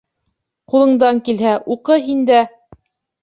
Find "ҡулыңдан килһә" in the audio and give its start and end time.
0.73-1.51